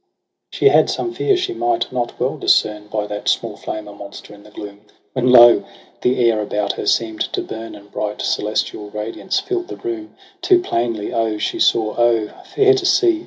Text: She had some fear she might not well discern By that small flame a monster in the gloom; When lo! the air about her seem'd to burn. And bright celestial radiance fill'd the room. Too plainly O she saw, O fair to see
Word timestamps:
She 0.49 0.69
had 0.69 0.89
some 0.89 1.13
fear 1.13 1.37
she 1.37 1.53
might 1.53 1.91
not 1.91 2.19
well 2.19 2.35
discern 2.35 2.87
By 2.87 3.05
that 3.05 3.29
small 3.29 3.55
flame 3.55 3.87
a 3.87 3.93
monster 3.93 4.33
in 4.33 4.41
the 4.41 4.49
gloom; 4.49 4.81
When 5.13 5.29
lo! 5.29 5.63
the 6.01 6.27
air 6.27 6.41
about 6.41 6.71
her 6.73 6.87
seem'd 6.87 7.21
to 7.33 7.41
burn. 7.43 7.75
And 7.75 7.91
bright 7.91 8.19
celestial 8.23 8.89
radiance 8.89 9.39
fill'd 9.39 9.67
the 9.67 9.77
room. 9.77 10.15
Too 10.41 10.59
plainly 10.59 11.13
O 11.13 11.37
she 11.37 11.59
saw, 11.59 11.95
O 11.99 12.29
fair 12.45 12.73
to 12.73 12.85
see 12.87 13.19